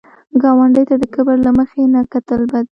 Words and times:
ګاونډي 0.41 0.83
ته 0.89 0.95
د 1.01 1.03
کبر 1.13 1.37
له 1.45 1.51
مخې 1.57 1.81
نه 1.93 2.01
کتل 2.13 2.41
بد 2.51 2.65
دي 2.65 2.69